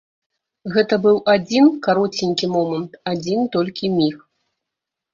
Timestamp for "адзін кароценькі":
1.33-2.51